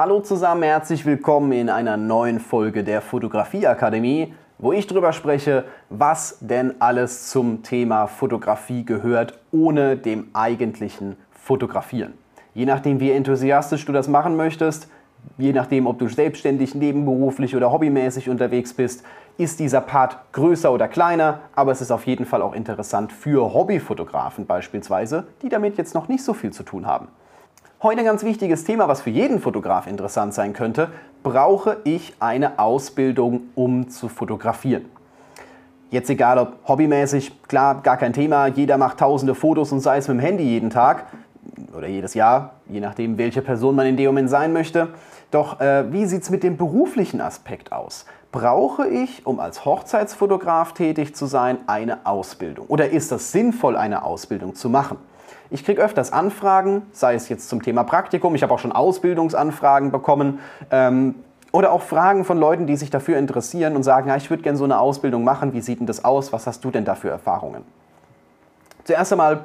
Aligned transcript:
Hallo 0.00 0.20
zusammen, 0.20 0.62
herzlich 0.62 1.04
willkommen 1.04 1.50
in 1.50 1.68
einer 1.68 1.96
neuen 1.96 2.38
Folge 2.38 2.84
der 2.84 3.00
Fotografieakademie, 3.00 4.32
wo 4.56 4.70
ich 4.70 4.86
darüber 4.86 5.12
spreche, 5.12 5.64
was 5.90 6.38
denn 6.40 6.80
alles 6.80 7.30
zum 7.30 7.64
Thema 7.64 8.06
Fotografie 8.06 8.84
gehört, 8.84 9.36
ohne 9.50 9.96
dem 9.96 10.28
eigentlichen 10.34 11.16
Fotografieren. 11.32 12.14
Je 12.54 12.64
nachdem, 12.64 13.00
wie 13.00 13.10
enthusiastisch 13.10 13.84
du 13.86 13.92
das 13.92 14.06
machen 14.06 14.36
möchtest, 14.36 14.88
je 15.36 15.52
nachdem, 15.52 15.88
ob 15.88 15.98
du 15.98 16.06
selbstständig, 16.06 16.76
nebenberuflich 16.76 17.56
oder 17.56 17.72
hobbymäßig 17.72 18.28
unterwegs 18.28 18.74
bist, 18.74 19.04
ist 19.36 19.58
dieser 19.58 19.80
Part 19.80 20.16
größer 20.30 20.72
oder 20.72 20.86
kleiner, 20.86 21.40
aber 21.56 21.72
es 21.72 21.80
ist 21.80 21.90
auf 21.90 22.06
jeden 22.06 22.24
Fall 22.24 22.42
auch 22.42 22.54
interessant 22.54 23.10
für 23.10 23.52
Hobbyfotografen 23.52 24.46
beispielsweise, 24.46 25.26
die 25.42 25.48
damit 25.48 25.76
jetzt 25.76 25.96
noch 25.96 26.06
nicht 26.06 26.22
so 26.22 26.34
viel 26.34 26.52
zu 26.52 26.62
tun 26.62 26.86
haben. 26.86 27.08
Heute 27.80 28.00
ein 28.00 28.06
ganz 28.06 28.24
wichtiges 28.24 28.64
Thema, 28.64 28.88
was 28.88 29.02
für 29.02 29.10
jeden 29.10 29.38
Fotograf 29.38 29.86
interessant 29.86 30.34
sein 30.34 30.52
könnte. 30.52 30.90
Brauche 31.22 31.76
ich 31.84 32.12
eine 32.18 32.58
Ausbildung, 32.58 33.42
um 33.54 33.88
zu 33.88 34.08
fotografieren? 34.08 34.86
Jetzt 35.88 36.10
egal 36.10 36.38
ob 36.38 36.56
hobbymäßig, 36.66 37.40
klar, 37.44 37.80
gar 37.84 37.96
kein 37.96 38.12
Thema. 38.12 38.48
Jeder 38.48 38.78
macht 38.78 38.98
tausende 38.98 39.36
Fotos 39.36 39.70
und 39.70 39.78
sei 39.78 39.98
es 39.98 40.08
mit 40.08 40.16
dem 40.16 40.20
Handy 40.20 40.42
jeden 40.42 40.70
Tag 40.70 41.06
oder 41.72 41.86
jedes 41.86 42.14
Jahr, 42.14 42.54
je 42.68 42.80
nachdem, 42.80 43.16
welche 43.16 43.42
Person 43.42 43.76
man 43.76 43.86
in 43.86 43.96
dem 43.96 44.06
Moment 44.06 44.28
sein 44.28 44.52
möchte. 44.52 44.88
Doch 45.30 45.60
äh, 45.60 45.92
wie 45.92 46.04
sieht 46.06 46.24
es 46.24 46.30
mit 46.30 46.42
dem 46.42 46.56
beruflichen 46.56 47.20
Aspekt 47.20 47.70
aus? 47.70 48.06
Brauche 48.32 48.88
ich, 48.88 49.24
um 49.24 49.38
als 49.38 49.64
Hochzeitsfotograf 49.64 50.72
tätig 50.72 51.14
zu 51.14 51.26
sein, 51.26 51.58
eine 51.68 52.06
Ausbildung? 52.06 52.66
Oder 52.66 52.90
ist 52.90 53.12
es 53.12 53.30
sinnvoll, 53.30 53.76
eine 53.76 54.02
Ausbildung 54.02 54.56
zu 54.56 54.68
machen? 54.68 54.98
Ich 55.50 55.64
kriege 55.64 55.82
öfters 55.82 56.12
Anfragen, 56.12 56.82
sei 56.92 57.14
es 57.14 57.28
jetzt 57.28 57.48
zum 57.48 57.62
Thema 57.62 57.84
Praktikum, 57.84 58.34
ich 58.34 58.42
habe 58.42 58.52
auch 58.52 58.58
schon 58.58 58.72
Ausbildungsanfragen 58.72 59.90
bekommen. 59.90 60.40
Ähm, 60.70 61.14
oder 61.50 61.72
auch 61.72 61.82
Fragen 61.82 62.24
von 62.24 62.38
Leuten, 62.38 62.66
die 62.66 62.76
sich 62.76 62.90
dafür 62.90 63.16
interessieren 63.16 63.74
und 63.74 63.82
sagen, 63.82 64.08
ja, 64.08 64.16
ich 64.16 64.28
würde 64.28 64.42
gerne 64.42 64.58
so 64.58 64.64
eine 64.64 64.78
Ausbildung 64.78 65.24
machen, 65.24 65.54
wie 65.54 65.60
sieht 65.60 65.80
denn 65.80 65.86
das 65.86 66.04
aus, 66.04 66.32
was 66.32 66.46
hast 66.46 66.64
du 66.64 66.70
denn 66.70 66.84
da 66.84 66.94
für 66.94 67.08
Erfahrungen? 67.08 67.62
Zuerst 68.84 69.12
einmal, 69.12 69.44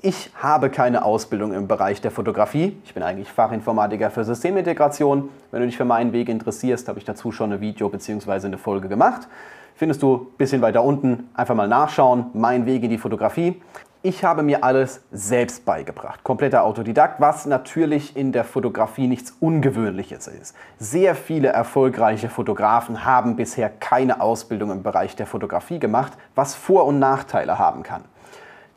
ich 0.00 0.30
habe 0.40 0.68
keine 0.68 1.04
Ausbildung 1.04 1.52
im 1.52 1.68
Bereich 1.68 2.00
der 2.00 2.10
Fotografie. 2.10 2.76
Ich 2.84 2.92
bin 2.92 3.04
eigentlich 3.04 3.30
Fachinformatiker 3.30 4.10
für 4.10 4.24
Systemintegration. 4.24 5.28
Wenn 5.52 5.60
du 5.60 5.66
dich 5.66 5.76
für 5.76 5.84
meinen 5.84 6.12
Weg 6.12 6.28
interessierst, 6.28 6.88
habe 6.88 6.98
ich 6.98 7.04
dazu 7.04 7.30
schon 7.30 7.52
ein 7.52 7.60
Video 7.60 7.88
bzw. 7.88 8.46
eine 8.46 8.58
Folge 8.58 8.88
gemacht. 8.88 9.28
Findest 9.76 10.02
du 10.02 10.16
ein 10.16 10.36
bisschen 10.38 10.60
weiter 10.60 10.82
unten. 10.82 11.30
Einfach 11.34 11.54
mal 11.54 11.68
nachschauen. 11.68 12.26
Mein 12.34 12.66
Weg 12.66 12.82
in 12.82 12.90
die 12.90 12.98
Fotografie. 12.98 13.62
Ich 14.04 14.24
habe 14.24 14.42
mir 14.42 14.64
alles 14.64 15.00
selbst 15.12 15.64
beigebracht, 15.64 16.24
kompletter 16.24 16.64
Autodidakt, 16.64 17.20
was 17.20 17.46
natürlich 17.46 18.16
in 18.16 18.32
der 18.32 18.42
Fotografie 18.42 19.06
nichts 19.06 19.36
Ungewöhnliches 19.38 20.26
ist. 20.26 20.56
Sehr 20.80 21.14
viele 21.14 21.50
erfolgreiche 21.50 22.28
Fotografen 22.28 23.04
haben 23.04 23.36
bisher 23.36 23.70
keine 23.70 24.20
Ausbildung 24.20 24.72
im 24.72 24.82
Bereich 24.82 25.14
der 25.14 25.26
Fotografie 25.26 25.78
gemacht, 25.78 26.14
was 26.34 26.56
Vor- 26.56 26.86
und 26.86 26.98
Nachteile 26.98 27.60
haben 27.60 27.84
kann. 27.84 28.02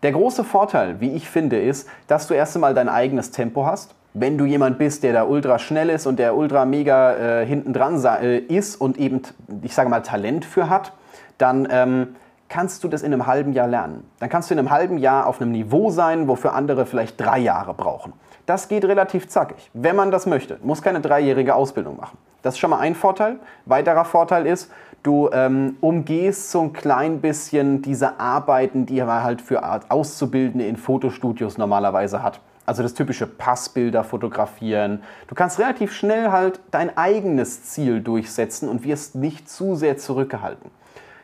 Der 0.04 0.12
große 0.12 0.44
Vorteil, 0.44 1.02
wie 1.02 1.16
ich 1.16 1.28
finde, 1.28 1.60
ist, 1.60 1.90
dass 2.08 2.28
du 2.28 2.36
erst 2.36 2.56
einmal 2.56 2.76
dein 2.76 2.88
eigenes 2.88 3.32
Tempo 3.32 3.66
hast. 3.66 3.96
Wenn 4.14 4.38
du 4.38 4.46
jemand 4.46 4.78
bist, 4.78 5.02
der 5.02 5.14
da 5.14 5.24
ultra 5.24 5.58
schnell 5.58 5.90
ist 5.90 6.06
und 6.06 6.20
der 6.20 6.38
ultra 6.38 6.66
mega 6.66 7.42
äh, 7.42 7.46
hinten 7.48 7.74
dran 7.74 8.00
äh, 8.22 8.38
ist 8.38 8.76
und 8.76 9.00
eben, 9.00 9.24
ich 9.64 9.74
sage 9.74 9.90
mal, 9.90 10.02
Talent 10.02 10.46
für 10.46 10.70
hat, 10.70 10.94
dann 11.40 11.68
ähm, 11.72 12.16
kannst 12.48 12.84
du 12.84 12.88
das 12.88 13.02
in 13.02 13.14
einem 13.14 13.28
halben 13.28 13.54
Jahr 13.54 13.68
lernen. 13.68 14.10
Dann 14.20 14.30
kannst 14.30 14.50
du 14.50 14.54
in 14.54 14.60
einem 14.60 14.70
halben 14.70 14.98
Jahr 14.98 15.28
auf 15.28 15.42
einem 15.42 15.52
Niveau 15.52 15.90
sein, 15.90 16.28
wofür 16.28 16.54
andere 16.54 16.86
vielleicht 16.86 17.20
drei 17.20 17.40
Jahre 17.40 17.74
brauchen. 17.74 18.14
Das 18.46 18.68
geht 18.68 18.86
relativ 18.86 19.28
zackig, 19.28 19.72
wenn 19.74 19.96
man 19.96 20.12
das 20.12 20.28
möchte. 20.28 20.60
Muss 20.62 20.82
keine 20.82 21.02
dreijährige 21.02 21.56
Ausbildung 21.56 21.98
machen. 21.98 22.18
Das 22.44 22.54
ist 22.54 22.60
schon 22.60 22.70
mal 22.70 22.80
ein 22.80 22.94
Vorteil. 22.94 23.38
Weiterer 23.66 24.06
Vorteil 24.06 24.46
ist, 24.46 24.72
du 25.02 25.30
ähm, 25.34 25.78
umgehst 25.82 26.52
so 26.52 26.62
ein 26.62 26.74
klein 26.74 27.22
bisschen 27.22 27.82
diese 27.82 28.20
Arbeiten, 28.20 28.86
die 28.86 29.02
man 29.02 29.24
halt 29.24 29.42
für 29.42 29.64
Auszubildende 29.90 30.68
in 30.68 30.78
Fotostudios 30.78 31.58
normalerweise 31.58 32.22
hat. 32.22 32.40
Also 32.68 32.84
das 32.84 32.94
typische 32.94 33.28
Passbilder 33.28 34.04
fotografieren. 34.04 35.04
Du 35.28 35.36
kannst 35.36 35.60
relativ 35.60 35.92
schnell 35.92 36.32
halt 36.32 36.60
dein 36.72 36.96
eigenes 36.98 37.64
Ziel 37.64 38.02
durchsetzen 38.02 38.70
und 38.70 38.84
wirst 38.84 39.16
nicht 39.16 39.50
zu 39.50 39.76
sehr 39.76 39.98
zurückgehalten. 39.98 40.70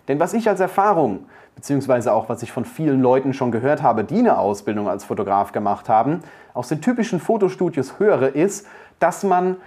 Denn 0.07 0.19
was 0.19 0.33
ich 0.33 0.47
als 0.49 0.59
Erfahrung, 0.59 1.25
beziehungsweise 1.55 2.13
auch 2.13 2.29
was 2.29 2.43
ich 2.43 2.51
von 2.51 2.65
vielen 2.65 3.01
Leuten 3.01 3.33
schon 3.33 3.51
gehört 3.51 3.81
habe, 3.81 4.03
die 4.03 4.19
eine 4.19 4.37
Ausbildung 4.37 4.87
als 4.87 5.03
Fotograf 5.03 5.51
gemacht 5.51 5.89
haben, 5.89 6.21
aus 6.53 6.67
den 6.67 6.81
typischen 6.81 7.19
Fotostudios 7.19 7.99
höre, 7.99 8.35
ist, 8.35 8.67
dass 8.99 9.23
man, 9.23 9.57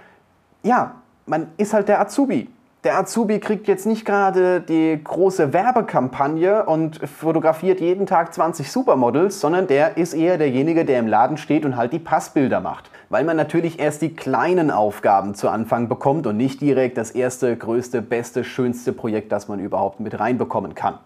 ja, 0.63 0.95
man 1.25 1.47
ist 1.57 1.73
halt 1.73 1.87
der 1.87 1.99
Azubi. 2.01 2.49
Der 2.85 2.99
Azubi 2.99 3.39
kriegt 3.39 3.67
jetzt 3.67 3.87
nicht 3.87 4.05
gerade 4.05 4.61
die 4.61 5.03
große 5.03 5.53
Werbekampagne 5.53 6.67
und 6.67 6.99
fotografiert 7.09 7.81
jeden 7.81 8.05
Tag 8.05 8.31
20 8.31 8.71
Supermodels, 8.71 9.39
sondern 9.41 9.65
der 9.65 9.97
ist 9.97 10.13
eher 10.13 10.37
derjenige, 10.37 10.85
der 10.85 10.99
im 10.99 11.07
Laden 11.07 11.37
steht 11.37 11.65
und 11.65 11.77
halt 11.77 11.93
die 11.93 11.99
Passbilder 11.99 12.61
macht. 12.61 12.91
Weil 13.09 13.23
man 13.23 13.37
natürlich 13.37 13.79
erst 13.79 14.03
die 14.03 14.13
kleinen 14.13 14.69
Aufgaben 14.69 15.33
zu 15.33 15.49
Anfang 15.49 15.89
bekommt 15.89 16.27
und 16.27 16.37
nicht 16.37 16.61
direkt 16.61 16.99
das 16.99 17.09
erste, 17.09 17.57
größte, 17.57 18.03
beste, 18.03 18.43
schönste 18.43 18.93
Projekt, 18.93 19.31
das 19.31 19.47
man 19.47 19.59
überhaupt 19.59 19.99
mit 19.99 20.19
reinbekommen 20.19 20.75
kann. 20.75 20.99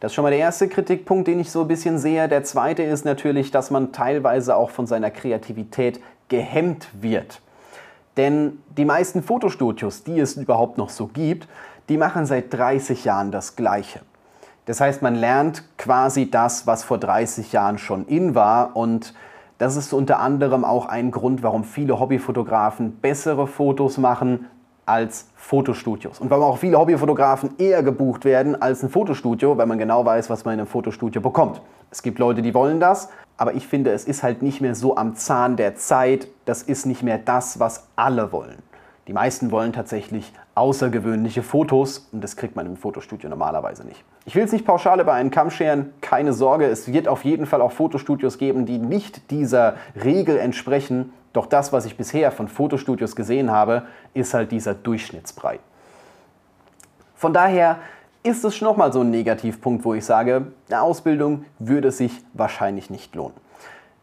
Das 0.00 0.12
ist 0.12 0.14
schon 0.14 0.22
mal 0.22 0.30
der 0.30 0.38
erste 0.38 0.66
Kritikpunkt, 0.66 1.28
den 1.28 1.40
ich 1.40 1.50
so 1.50 1.60
ein 1.60 1.68
bisschen 1.68 1.98
sehe. 1.98 2.26
Der 2.28 2.42
zweite 2.44 2.84
ist 2.84 3.04
natürlich, 3.04 3.50
dass 3.50 3.70
man 3.70 3.92
teilweise 3.92 4.56
auch 4.56 4.70
von 4.70 4.86
seiner 4.86 5.10
Kreativität 5.10 6.00
gehemmt 6.28 6.88
wird. 6.98 7.42
Denn 8.18 8.58
die 8.76 8.84
meisten 8.84 9.22
Fotostudios, 9.22 10.04
die 10.04 10.20
es 10.20 10.36
überhaupt 10.36 10.76
noch 10.76 10.90
so 10.90 11.06
gibt, 11.06 11.48
die 11.88 11.96
machen 11.96 12.26
seit 12.26 12.52
30 12.52 13.04
Jahren 13.04 13.30
das 13.30 13.56
Gleiche. 13.56 14.00
Das 14.66 14.80
heißt, 14.80 15.00
man 15.00 15.14
lernt 15.14 15.62
quasi 15.78 16.30
das, 16.30 16.66
was 16.66 16.84
vor 16.84 16.98
30 16.98 17.52
Jahren 17.52 17.78
schon 17.78 18.06
in 18.06 18.34
war 18.34 18.76
und 18.76 19.14
das 19.56 19.76
ist 19.76 19.92
unter 19.92 20.20
anderem 20.20 20.64
auch 20.64 20.86
ein 20.86 21.10
Grund, 21.10 21.42
warum 21.42 21.64
viele 21.64 21.98
Hobbyfotografen 21.98 22.96
bessere 22.96 23.46
Fotos 23.46 23.98
machen 23.98 24.46
als 24.88 25.28
Fotostudios. 25.36 26.18
Und 26.18 26.30
warum 26.30 26.44
auch 26.44 26.58
viele 26.58 26.78
Hobbyfotografen 26.78 27.50
eher 27.58 27.82
gebucht 27.82 28.24
werden 28.24 28.60
als 28.60 28.82
ein 28.82 28.90
Fotostudio, 28.90 29.56
weil 29.56 29.66
man 29.66 29.78
genau 29.78 30.04
weiß, 30.04 30.30
was 30.30 30.44
man 30.44 30.54
in 30.54 30.60
einem 30.60 30.66
Fotostudio 30.66 31.20
bekommt. 31.20 31.60
Es 31.90 32.02
gibt 32.02 32.18
Leute, 32.18 32.42
die 32.42 32.54
wollen 32.54 32.80
das, 32.80 33.08
aber 33.36 33.54
ich 33.54 33.66
finde, 33.66 33.92
es 33.92 34.04
ist 34.04 34.22
halt 34.22 34.42
nicht 34.42 34.60
mehr 34.60 34.74
so 34.74 34.96
am 34.96 35.14
Zahn 35.14 35.56
der 35.56 35.76
Zeit. 35.76 36.28
Das 36.44 36.62
ist 36.62 36.86
nicht 36.86 37.02
mehr 37.02 37.18
das, 37.18 37.60
was 37.60 37.86
alle 37.96 38.32
wollen. 38.32 38.58
Die 39.08 39.14
meisten 39.14 39.50
wollen 39.50 39.72
tatsächlich 39.72 40.30
außergewöhnliche 40.54 41.42
Fotos 41.42 42.10
und 42.12 42.22
das 42.22 42.36
kriegt 42.36 42.56
man 42.56 42.66
im 42.66 42.76
Fotostudio 42.76 43.30
normalerweise 43.30 43.86
nicht. 43.86 44.04
Ich 44.26 44.34
will 44.34 44.44
es 44.44 44.52
nicht 44.52 44.66
pauschal 44.66 45.00
über 45.00 45.14
einen 45.14 45.30
Kamm 45.30 45.50
scheren, 45.50 45.94
keine 46.02 46.34
Sorge, 46.34 46.66
es 46.66 46.92
wird 46.92 47.08
auf 47.08 47.24
jeden 47.24 47.46
Fall 47.46 47.62
auch 47.62 47.72
Fotostudios 47.72 48.36
geben, 48.36 48.66
die 48.66 48.76
nicht 48.76 49.30
dieser 49.30 49.76
Regel 50.04 50.36
entsprechen. 50.36 51.10
Doch 51.32 51.46
das, 51.46 51.72
was 51.72 51.86
ich 51.86 51.96
bisher 51.96 52.30
von 52.30 52.48
Fotostudios 52.48 53.16
gesehen 53.16 53.50
habe, 53.50 53.84
ist 54.12 54.34
halt 54.34 54.52
dieser 54.52 54.74
Durchschnittsbrei. 54.74 55.58
Von 57.14 57.32
daher 57.32 57.78
ist 58.22 58.44
es 58.44 58.60
nochmal 58.60 58.92
so 58.92 59.00
ein 59.00 59.10
Negativpunkt, 59.10 59.86
wo 59.86 59.94
ich 59.94 60.04
sage, 60.04 60.48
eine 60.68 60.82
Ausbildung 60.82 61.46
würde 61.58 61.92
sich 61.92 62.12
wahrscheinlich 62.34 62.90
nicht 62.90 63.14
lohnen. 63.14 63.47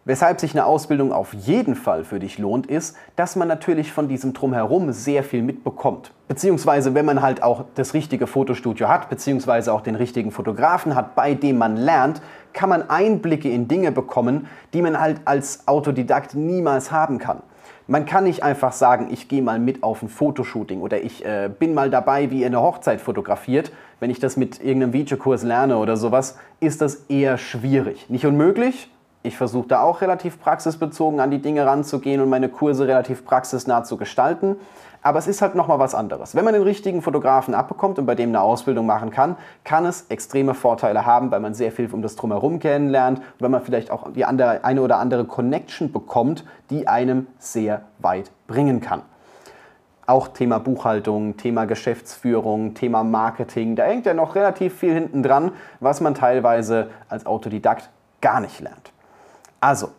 Weshalb 0.07 0.39
sich 0.39 0.53
eine 0.53 0.67
Ausbildung 0.67 1.11
auf 1.11 1.33
jeden 1.33 1.73
Fall 1.73 2.03
für 2.03 2.19
dich 2.19 2.37
lohnt, 2.37 2.67
ist, 2.67 2.95
dass 3.15 3.35
man 3.35 3.47
natürlich 3.47 3.91
von 3.91 4.07
diesem 4.07 4.33
Drumherum 4.33 4.91
sehr 4.91 5.23
viel 5.23 5.41
mitbekommt. 5.41 6.11
Beziehungsweise, 6.27 6.93
wenn 6.93 7.07
man 7.07 7.23
halt 7.23 7.41
auch 7.41 7.65
das 7.73 7.95
richtige 7.95 8.27
Fotostudio 8.27 8.87
hat, 8.87 9.09
beziehungsweise 9.09 9.73
auch 9.73 9.81
den 9.81 9.95
richtigen 9.95 10.29
Fotografen 10.29 10.93
hat, 10.93 11.15
bei 11.15 11.33
dem 11.33 11.57
man 11.57 11.75
lernt, 11.75 12.21
kann 12.53 12.69
man 12.69 12.87
Einblicke 12.87 13.49
in 13.49 13.67
Dinge 13.67 13.91
bekommen, 13.91 14.47
die 14.75 14.83
man 14.83 14.99
halt 14.99 15.21
als 15.25 15.67
Autodidakt 15.67 16.35
niemals 16.35 16.91
haben 16.91 17.17
kann. 17.17 17.41
Man 17.87 18.05
kann 18.05 18.25
nicht 18.25 18.43
einfach 18.43 18.73
sagen, 18.73 19.07
ich 19.11 19.27
gehe 19.27 19.41
mal 19.41 19.57
mit 19.57 19.81
auf 19.81 20.03
ein 20.03 20.09
Fotoshooting 20.09 20.81
oder 20.81 21.01
ich 21.01 21.25
äh, 21.25 21.49
bin 21.49 21.73
mal 21.73 21.89
dabei, 21.89 22.29
wie 22.29 22.41
ihr 22.41 22.47
eine 22.47 22.61
Hochzeit 22.61 23.01
fotografiert. 23.01 23.71
Wenn 23.99 24.11
ich 24.11 24.19
das 24.19 24.37
mit 24.37 24.63
irgendeinem 24.63 24.93
Videokurs 24.93 25.41
lerne 25.41 25.77
oder 25.77 25.97
sowas, 25.97 26.37
ist 26.59 26.83
das 26.83 27.05
eher 27.09 27.39
schwierig. 27.39 28.07
Nicht 28.11 28.27
unmöglich. 28.27 28.91
Ich 29.25 29.37
versuche 29.37 29.67
da 29.67 29.81
auch 29.81 30.01
relativ 30.01 30.39
praxisbezogen 30.39 31.19
an 31.19 31.31
die 31.31 31.41
Dinge 31.41 31.65
ranzugehen 31.65 32.21
und 32.21 32.29
meine 32.29 32.47
Kurse 32.47 32.87
relativ 32.87 33.25
praxisnah 33.25 33.83
zu 33.83 33.97
gestalten. 33.97 34.55
Aber 35.01 35.17
es 35.17 35.25
ist 35.25 35.41
halt 35.41 35.55
nochmal 35.55 35.79
was 35.79 35.95
anderes. 35.95 36.35
Wenn 36.35 36.45
man 36.45 36.53
den 36.53 36.61
richtigen 36.61 37.01
Fotografen 37.01 37.55
abbekommt 37.55 37.97
und 37.97 38.05
bei 38.05 38.13
dem 38.13 38.29
eine 38.29 38.41
Ausbildung 38.41 38.85
machen 38.85 39.09
kann, 39.09 39.35
kann 39.63 39.87
es 39.87 40.05
extreme 40.09 40.53
Vorteile 40.53 41.07
haben, 41.07 41.31
weil 41.31 41.39
man 41.39 41.55
sehr 41.55 41.71
viel 41.71 41.91
um 41.91 42.03
das 42.03 42.15
Drumherum 42.15 42.59
kennenlernt 42.59 43.17
und 43.17 43.41
weil 43.41 43.49
man 43.49 43.63
vielleicht 43.63 43.89
auch 43.89 44.11
die 44.11 44.25
andere, 44.25 44.63
eine 44.63 44.83
oder 44.83 44.99
andere 44.99 45.25
Connection 45.25 45.91
bekommt, 45.91 46.45
die 46.69 46.87
einem 46.87 47.25
sehr 47.39 47.81
weit 47.97 48.29
bringen 48.45 48.79
kann. 48.79 49.01
Auch 50.05 50.27
Thema 50.27 50.59
Buchhaltung, 50.59 51.35
Thema 51.37 51.65
Geschäftsführung, 51.65 52.75
Thema 52.75 53.03
Marketing, 53.03 53.75
da 53.75 53.85
hängt 53.85 54.05
ja 54.05 54.13
noch 54.13 54.35
relativ 54.35 54.77
viel 54.77 54.93
hinten 54.93 55.23
dran, 55.23 55.51
was 55.79 55.99
man 55.99 56.13
teilweise 56.13 56.91
als 57.09 57.25
Autodidakt 57.25 57.89
gar 58.21 58.39
nicht 58.39 58.59
lernt. 58.59 58.91
Also, 59.65 59.89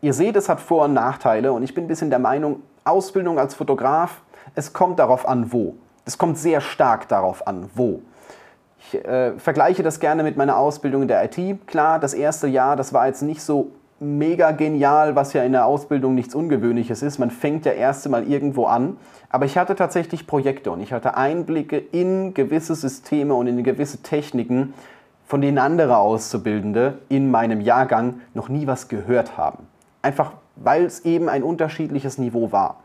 Ihr 0.00 0.14
seht, 0.14 0.34
es 0.34 0.48
hat 0.48 0.60
Vor- 0.60 0.86
und 0.86 0.94
Nachteile 0.94 1.52
und 1.52 1.62
ich 1.62 1.74
bin 1.74 1.84
ein 1.84 1.86
bisschen 1.86 2.10
der 2.10 2.18
Meinung, 2.18 2.60
Ausbildung 2.82 3.38
als 3.38 3.54
Fotograf, 3.54 4.20
es 4.56 4.72
kommt 4.72 4.98
darauf 4.98 5.28
an, 5.28 5.52
wo. 5.52 5.76
Es 6.04 6.18
kommt 6.18 6.38
sehr 6.38 6.60
stark 6.60 7.06
darauf 7.06 7.46
an, 7.46 7.70
wo. 7.76 8.00
Ich 8.80 8.96
äh, 8.96 9.38
vergleiche 9.38 9.84
das 9.84 10.00
gerne 10.00 10.24
mit 10.24 10.36
meiner 10.36 10.56
Ausbildung 10.56 11.02
in 11.02 11.08
der 11.08 11.24
IT. 11.24 11.68
Klar, 11.68 12.00
das 12.00 12.14
erste 12.14 12.48
Jahr, 12.48 12.74
das 12.74 12.92
war 12.92 13.06
jetzt 13.06 13.22
nicht 13.22 13.42
so 13.42 13.70
mega 14.00 14.50
genial, 14.50 15.14
was 15.14 15.34
ja 15.34 15.44
in 15.44 15.52
der 15.52 15.66
Ausbildung 15.66 16.16
nichts 16.16 16.34
Ungewöhnliches 16.34 17.00
ist. 17.00 17.20
Man 17.20 17.30
fängt 17.30 17.64
ja 17.64 17.70
erst 17.70 18.08
mal 18.08 18.26
irgendwo 18.26 18.64
an. 18.64 18.96
Aber 19.30 19.44
ich 19.44 19.56
hatte 19.56 19.76
tatsächlich 19.76 20.26
Projekte 20.26 20.72
und 20.72 20.80
ich 20.80 20.92
hatte 20.92 21.16
Einblicke 21.16 21.78
in 21.78 22.34
gewisse 22.34 22.74
Systeme 22.74 23.34
und 23.34 23.46
in 23.46 23.62
gewisse 23.62 24.02
Techniken, 24.02 24.74
von 25.32 25.40
denen 25.40 25.56
andere 25.56 25.96
Auszubildende 25.96 26.98
in 27.08 27.30
meinem 27.30 27.62
Jahrgang 27.62 28.20
noch 28.34 28.50
nie 28.50 28.66
was 28.66 28.88
gehört 28.88 29.38
haben. 29.38 29.66
Einfach 30.02 30.32
weil 30.56 30.84
es 30.84 31.06
eben 31.06 31.30
ein 31.30 31.42
unterschiedliches 31.42 32.18
Niveau 32.18 32.52
war. 32.52 32.80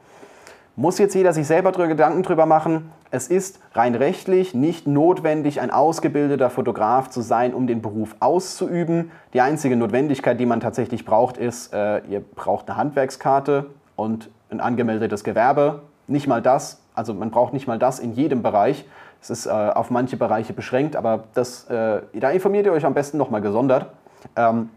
Muss 0.78 0.98
jetzt 0.98 1.14
jeder 1.14 1.34
sich 1.34 1.46
selber 1.46 1.74
Gedanken 1.74 2.24
drüber 2.24 2.46
machen. 2.46 2.90
Es 3.12 3.28
ist 3.28 3.60
rein 3.74 3.96
rechtlich 3.96 4.54
nicht 4.54 4.88
notwendig, 4.88 5.60
ein 5.60 5.72
ausgebildeter 5.72 6.50
Fotograf 6.50 7.10
zu 7.10 7.20
sein, 7.20 7.54
um 7.54 7.68
den 7.68 7.82
Beruf 7.82 8.16
auszuüben. 8.22 9.12
Die 9.34 9.42
einzige 9.42 9.76
Notwendigkeit, 9.76 10.40
die 10.40 10.46
man 10.46 10.62
tatsächlich 10.62 11.04
braucht, 11.04 11.36
ist, 11.36 11.74
äh, 11.74 11.98
ihr 12.08 12.22
braucht 12.22 12.70
eine 12.70 12.78
Handwerkskarte 12.78 13.66
und 13.98 14.30
ein 14.52 14.62
angemeldetes 14.62 15.26
Gewerbe. 15.26 15.82
Nicht 16.08 16.28
mal 16.28 16.42
das, 16.42 16.80
also 16.96 17.14
man 17.14 17.30
braucht 17.30 17.52
nicht 17.52 17.68
mal 17.68 17.78
das 17.78 18.00
in 18.00 18.14
jedem 18.14 18.42
Bereich. 18.42 18.86
Es 19.22 19.30
ist 19.30 19.46
äh, 19.46 19.50
auf 19.50 19.90
manche 19.90 20.18
Bereiche 20.18 20.54
beschränkt, 20.54 20.96
aber 20.96 21.26
das, 21.34 21.66
äh, 21.70 22.02
da 22.14 22.30
informiert 22.30 22.66
ihr 22.66 22.74
euch 22.74 22.86
am 22.86 22.94
besten 22.94 23.18
nochmal 23.18 23.42
gesondert. 23.42 23.88
Ähm, 24.36 24.70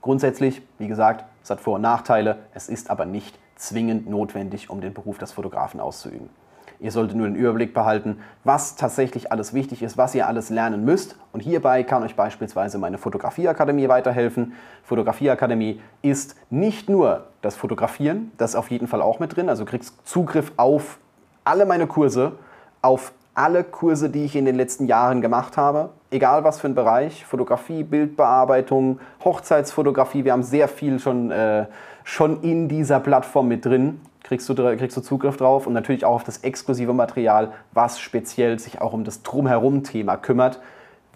grundsätzlich, 0.00 0.62
wie 0.78 0.88
gesagt, 0.88 1.24
es 1.42 1.50
hat 1.50 1.60
Vor- 1.60 1.76
und 1.76 1.82
Nachteile, 1.82 2.38
es 2.54 2.68
ist 2.68 2.90
aber 2.90 3.04
nicht 3.04 3.38
zwingend 3.56 4.08
notwendig, 4.08 4.70
um 4.70 4.80
den 4.80 4.94
Beruf 4.94 5.18
des 5.18 5.32
Fotografen 5.32 5.80
auszuüben. 5.80 6.28
Ihr 6.78 6.92
solltet 6.92 7.16
nur 7.16 7.26
den 7.26 7.36
Überblick 7.36 7.72
behalten, 7.72 8.18
was 8.44 8.76
tatsächlich 8.76 9.32
alles 9.32 9.54
wichtig 9.54 9.82
ist, 9.82 9.96
was 9.96 10.14
ihr 10.14 10.26
alles 10.26 10.50
lernen 10.50 10.84
müsst. 10.84 11.16
Und 11.32 11.40
hierbei 11.40 11.82
kann 11.82 12.02
euch 12.02 12.16
beispielsweise 12.16 12.76
meine 12.78 12.98
Fotografieakademie 12.98 13.88
weiterhelfen. 13.88 14.52
Fotografieakademie 14.82 15.80
ist 16.02 16.36
nicht 16.50 16.90
nur 16.90 17.28
das 17.40 17.56
Fotografieren, 17.56 18.30
das 18.36 18.50
ist 18.50 18.56
auf 18.56 18.70
jeden 18.70 18.88
Fall 18.88 19.00
auch 19.00 19.20
mit 19.20 19.36
drin. 19.36 19.48
Also 19.48 19.64
kriegst 19.64 20.06
Zugriff 20.06 20.52
auf 20.56 20.98
alle 21.44 21.64
meine 21.64 21.86
Kurse, 21.86 22.32
auf 22.82 23.12
alle 23.36 23.62
Kurse, 23.62 24.10
die 24.10 24.24
ich 24.24 24.34
in 24.34 24.44
den 24.44 24.56
letzten 24.56 24.86
Jahren 24.86 25.20
gemacht 25.20 25.56
habe, 25.56 25.90
egal 26.10 26.42
was 26.42 26.60
für 26.60 26.66
ein 26.66 26.74
Bereich, 26.74 27.24
Fotografie, 27.24 27.84
Bildbearbeitung, 27.84 28.98
Hochzeitsfotografie, 29.24 30.24
wir 30.24 30.32
haben 30.32 30.42
sehr 30.42 30.68
viel 30.68 30.98
schon 30.98 31.30
äh, 31.30 31.66
schon 32.06 32.40
in 32.42 32.68
dieser 32.68 33.00
Plattform 33.00 33.48
mit 33.48 33.64
drin. 33.64 34.00
Kriegst 34.22 34.48
du, 34.48 34.54
kriegst 34.54 34.96
du 34.96 35.00
Zugriff 35.00 35.36
drauf 35.36 35.66
und 35.66 35.72
natürlich 35.72 36.04
auch 36.04 36.14
auf 36.14 36.24
das 36.24 36.38
exklusive 36.38 36.94
Material, 36.94 37.52
was 37.72 37.98
speziell 37.98 38.58
sich 38.58 38.80
auch 38.80 38.92
um 38.92 39.04
das 39.04 39.22
Drumherum-Thema 39.22 40.16
kümmert. 40.16 40.60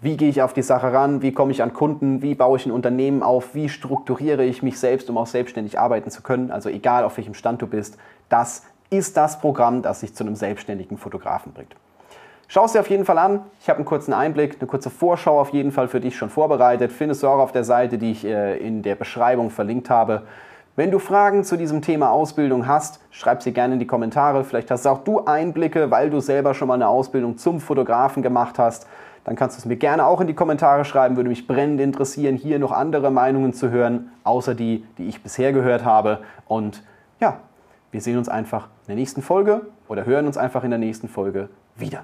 Wie 0.01 0.17
gehe 0.17 0.29
ich 0.29 0.41
auf 0.41 0.53
die 0.53 0.61
Sache 0.61 0.91
ran? 0.91 1.21
Wie 1.21 1.31
komme 1.31 1.51
ich 1.51 1.63
an 1.63 1.73
Kunden? 1.73 2.21
Wie 2.21 2.35
baue 2.35 2.57
ich 2.57 2.65
ein 2.65 2.71
Unternehmen 2.71 3.23
auf? 3.23 3.55
Wie 3.55 3.69
strukturiere 3.69 4.43
ich 4.43 4.63
mich 4.63 4.79
selbst, 4.79 5.09
um 5.09 5.17
auch 5.17 5.27
selbstständig 5.27 5.79
arbeiten 5.79 6.11
zu 6.11 6.21
können? 6.21 6.51
Also 6.51 6.69
egal, 6.69 7.05
auf 7.05 7.15
welchem 7.17 7.35
Stand 7.35 7.61
du 7.61 7.67
bist, 7.67 7.97
das 8.27 8.63
ist 8.89 9.15
das 9.15 9.39
Programm, 9.39 9.81
das 9.81 10.01
dich 10.01 10.13
zu 10.13 10.25
einem 10.25 10.35
selbstständigen 10.35 10.97
Fotografen 10.97 11.53
bringt. 11.53 11.75
Schau 12.53 12.65
es 12.65 12.73
dir 12.73 12.81
auf 12.81 12.89
jeden 12.89 13.05
Fall 13.05 13.17
an. 13.17 13.45
Ich 13.61 13.69
habe 13.69 13.77
einen 13.77 13.85
kurzen 13.85 14.11
Einblick, 14.11 14.57
eine 14.59 14.67
kurze 14.67 14.89
Vorschau 14.89 15.39
auf 15.39 15.53
jeden 15.53 15.71
Fall 15.71 15.87
für 15.87 16.01
dich 16.01 16.17
schon 16.17 16.29
vorbereitet. 16.29 16.91
Findest 16.91 17.23
du 17.23 17.29
auch 17.29 17.39
auf 17.39 17.53
der 17.53 17.63
Seite, 17.63 17.97
die 17.97 18.11
ich 18.11 18.25
äh, 18.25 18.57
in 18.57 18.81
der 18.81 18.95
Beschreibung 18.95 19.51
verlinkt 19.51 19.89
habe. 19.89 20.23
Wenn 20.75 20.91
du 20.91 20.99
Fragen 20.99 21.45
zu 21.45 21.55
diesem 21.55 21.81
Thema 21.81 22.11
Ausbildung 22.11 22.67
hast, 22.67 22.99
schreib 23.09 23.41
sie 23.41 23.53
gerne 23.53 23.75
in 23.75 23.79
die 23.79 23.87
Kommentare. 23.87 24.43
Vielleicht 24.43 24.69
hast 24.69 24.85
auch 24.85 25.05
du 25.05 25.23
Einblicke, 25.23 25.91
weil 25.91 26.09
du 26.09 26.19
selber 26.19 26.53
schon 26.53 26.67
mal 26.67 26.73
eine 26.73 26.89
Ausbildung 26.89 27.37
zum 27.37 27.61
Fotografen 27.61 28.21
gemacht 28.21 28.59
hast. 28.59 28.85
Dann 29.23 29.37
kannst 29.37 29.55
du 29.55 29.59
es 29.59 29.65
mir 29.65 29.77
gerne 29.77 30.05
auch 30.05 30.19
in 30.19 30.27
die 30.27 30.33
Kommentare 30.33 30.83
schreiben. 30.83 31.15
Würde 31.15 31.29
mich 31.29 31.47
brennend 31.47 31.79
interessieren, 31.79 32.35
hier 32.35 32.59
noch 32.59 32.73
andere 32.73 33.11
Meinungen 33.11 33.53
zu 33.53 33.69
hören, 33.69 34.11
außer 34.25 34.55
die, 34.55 34.85
die 34.97 35.07
ich 35.07 35.23
bisher 35.23 35.53
gehört 35.53 35.85
habe. 35.85 36.19
Und 36.49 36.83
ja, 37.21 37.37
wir 37.91 38.01
sehen 38.01 38.17
uns 38.17 38.27
einfach 38.27 38.65
in 38.65 38.87
der 38.87 38.95
nächsten 38.97 39.21
Folge 39.21 39.67
oder 39.87 40.05
hören 40.05 40.27
uns 40.27 40.35
einfach 40.35 40.65
in 40.65 40.71
der 40.71 40.79
nächsten 40.79 41.07
Folge 41.07 41.47
wieder. 41.77 42.03